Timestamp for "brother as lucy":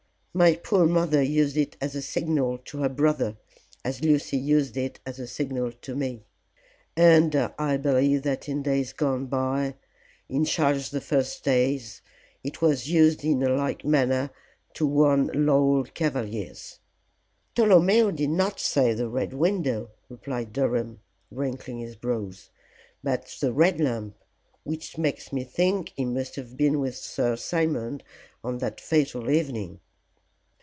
2.87-4.37